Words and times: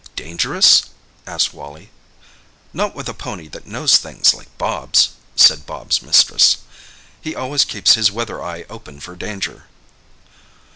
"Dangerous?" 0.15 0.85
asked 1.27 1.53
Wally. 1.53 1.91
"Not 2.73 2.95
with 2.95 3.07
a 3.07 3.13
pony 3.13 3.47
that 3.49 3.67
knows 3.67 3.97
things 3.97 4.33
like 4.33 4.47
Bobs," 4.57 5.09
said 5.35 5.67
Bobs' 5.67 6.01
mistress. 6.01 6.57
"He 7.21 7.35
always 7.35 7.63
keeps 7.65 7.93
his 7.93 8.11
weather 8.11 8.43
eye 8.43 8.65
open 8.67 8.99
for 8.99 9.15
danger." 9.15 9.65